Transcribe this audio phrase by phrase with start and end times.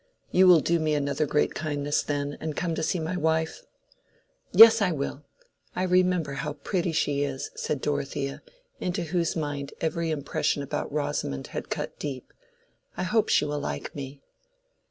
[0.31, 3.61] You will do me another great kindness, then, and come to see my wife?"
[4.51, 5.21] "Yes, I will.
[5.75, 8.41] I remember how pretty she is," said Dorothea,
[8.79, 12.33] into whose mind every impression about Rosamond had cut deep.
[12.97, 14.23] "I hope she will like me."